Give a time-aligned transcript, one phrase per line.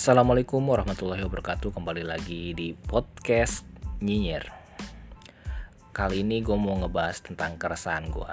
[0.00, 1.76] Assalamualaikum warahmatullahi wabarakatuh.
[1.76, 3.68] Kembali lagi di podcast
[4.00, 4.48] Nyinyir.
[5.92, 8.32] Kali ini gue mau ngebahas tentang keresahan gue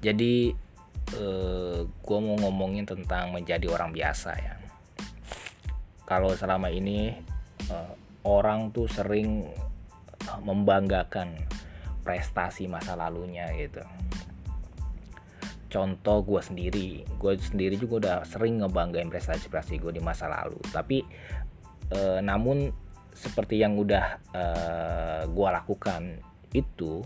[0.00, 0.48] Jadi
[1.12, 4.56] eh, Gue mau ngomongin tentang menjadi orang biasa ya.
[6.08, 7.12] Kalau selama ini
[7.68, 7.92] eh,
[8.24, 9.44] Orang tuh sering
[10.40, 11.36] membanggakan
[12.00, 13.84] prestasi masa lalunya gitu
[15.76, 17.04] contoh gue sendiri.
[17.20, 20.56] Gue sendiri juga udah sering ngebanggain prestasi-prestasi gue di masa lalu.
[20.72, 21.04] Tapi
[21.92, 22.72] e, namun
[23.12, 26.02] seperti yang udah e, eh, gue lakukan
[26.56, 27.04] itu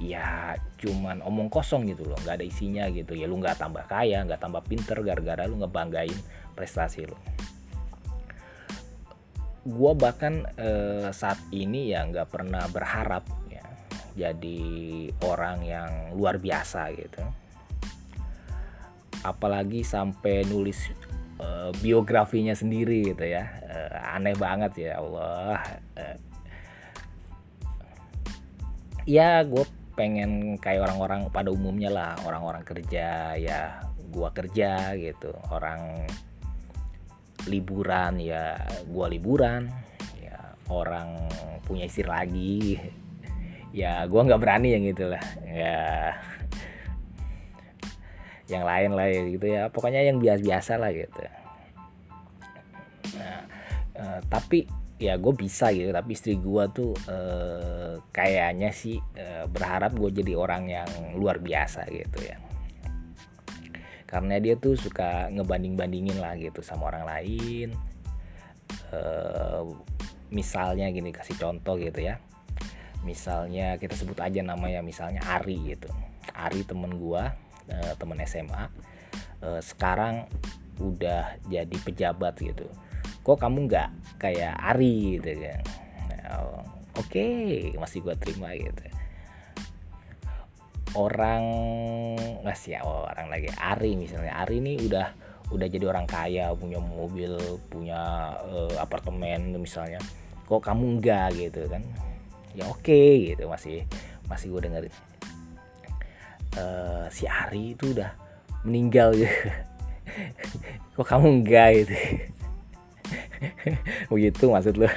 [0.00, 2.16] ya cuman omong kosong gitu loh.
[2.24, 3.12] Nggak ada isinya gitu.
[3.12, 6.16] Ya lu nggak tambah kaya nggak tambah pinter gara-gara lu ngebanggain
[6.56, 7.16] prestasi lu.
[9.68, 10.68] Gue bahkan e,
[11.12, 13.64] saat ini ya nggak pernah berharap ya
[14.16, 14.64] jadi
[15.20, 17.45] orang yang luar biasa gitu
[19.30, 20.92] apalagi sampai nulis
[21.40, 23.44] uh, biografinya sendiri gitu ya.
[23.66, 25.58] Uh, aneh banget ya Allah.
[25.96, 26.16] Uh,
[29.06, 29.64] ya gue
[29.96, 35.32] pengen kayak orang-orang pada umumnya lah orang-orang kerja ya gue kerja gitu.
[35.50, 36.06] Orang
[37.46, 39.70] liburan ya gue liburan.
[40.18, 41.28] Ya orang
[41.66, 42.80] punya istri lagi.
[43.76, 46.16] Ya gue nggak berani yang gitulah ya
[48.46, 49.62] yang lain lah ya gitu ya.
[49.70, 51.20] Pokoknya yang biasa-biasa lah gitu.
[53.18, 53.40] Nah,
[53.98, 54.66] uh, tapi
[54.96, 55.90] ya gue bisa gitu.
[55.90, 61.86] Tapi istri gue tuh uh, kayaknya sih uh, berharap gue jadi orang yang luar biasa
[61.90, 62.38] gitu ya.
[64.06, 67.68] Karena dia tuh suka ngebanding-bandingin lah gitu sama orang lain.
[68.90, 69.74] Uh,
[70.30, 72.22] misalnya gini kasih contoh gitu ya.
[73.02, 75.90] Misalnya kita sebut aja namanya misalnya Ari gitu.
[76.34, 78.64] Ari temen gue uh, teman SMA
[79.42, 80.26] uh, eh, sekarang
[80.76, 82.68] udah jadi pejabat gitu.
[83.24, 83.88] Kok kamu nggak
[84.20, 85.60] kayak Ari gitu kan?
[86.12, 86.62] Nah,
[86.94, 87.26] oke
[87.80, 88.84] masih gue terima gitu.
[90.96, 91.44] Orang
[92.44, 94.36] masih ya orang lagi Ari misalnya.
[94.44, 95.06] Ari ini udah
[95.46, 97.38] udah jadi orang kaya punya mobil
[97.72, 99.98] punya uh, apartemen misalnya.
[100.46, 101.82] Kok kamu enggak gitu kan?
[102.54, 103.84] Ya oke okay, gitu masih
[104.30, 104.94] masih gue dengerin
[106.56, 108.10] uh, si Ari itu udah
[108.66, 109.30] meninggal gitu.
[110.96, 111.96] Kok kamu enggak gitu?
[114.12, 114.88] Begitu maksud lo.
[114.88, 114.92] Uh,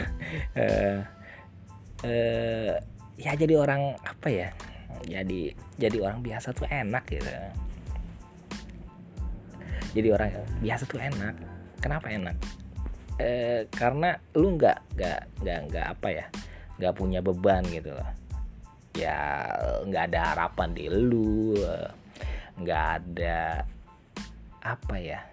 [2.07, 2.73] uh,
[3.19, 4.49] ya jadi orang apa ya?
[5.05, 7.29] Jadi jadi orang biasa tuh enak gitu.
[9.95, 10.29] Jadi orang
[10.63, 11.35] biasa tuh enak.
[11.79, 12.35] Kenapa enak?
[13.19, 13.29] E,
[13.71, 16.25] karena lu nggak nggak nggak nggak apa ya?
[16.77, 18.07] Nggak punya beban gitu loh
[18.99, 19.17] ya
[19.87, 21.55] nggak ada harapan di lu.
[22.59, 23.63] Nggak ada
[24.59, 25.23] apa ya?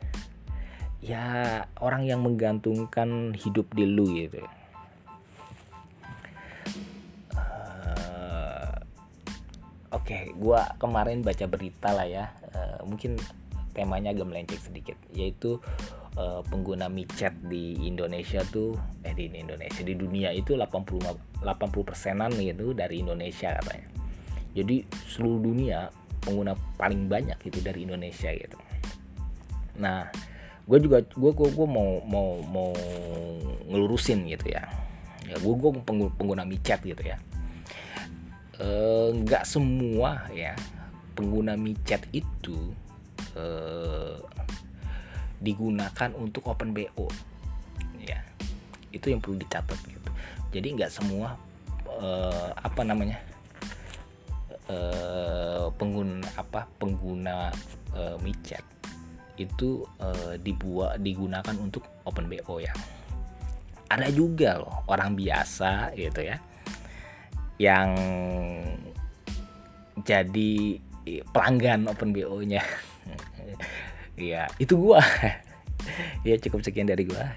[1.02, 1.24] Ya
[1.82, 4.42] orang yang menggantungkan hidup di lu gitu.
[7.34, 8.70] Uh,
[9.90, 12.30] oke okay, gue kemarin baca berita lah ya.
[12.54, 13.18] Uh, mungkin
[13.76, 15.60] temanya agak melenceng sedikit yaitu
[16.16, 22.32] uh, pengguna micet di Indonesia tuh eh di Indonesia di dunia itu 80 80 persenan
[22.34, 23.88] gitu dari Indonesia katanya.
[24.56, 25.92] Jadi seluruh dunia
[26.24, 28.58] pengguna paling banyak itu dari Indonesia gitu.
[29.78, 30.08] Nah
[30.66, 32.70] gue juga gue gue gue mau mau mau
[33.68, 34.64] ngelurusin gitu ya.
[35.26, 37.20] Ya gue gue pengguna, pengguna gitu ya.
[38.56, 40.56] Eh, nggak e, semua ya
[41.12, 42.72] pengguna micet itu
[43.36, 44.16] eh,
[45.40, 47.08] digunakan untuk open BO
[48.00, 48.20] ya
[48.92, 50.10] itu yang perlu dicatat gitu.
[50.56, 51.36] Jadi nggak semua
[52.00, 53.20] uh, apa namanya
[54.72, 57.52] uh, pengguna apa pengguna
[57.92, 58.64] uh, micet
[59.36, 62.72] itu uh, dibuat digunakan untuk open BO ya.
[63.86, 66.40] Ada juga loh orang biasa gitu ya
[67.56, 67.96] yang
[70.04, 70.76] jadi
[71.32, 72.60] pelanggan open BO nya
[74.16, 75.00] Iya, itu gua.
[76.28, 77.36] ya cukup sekian dari gua.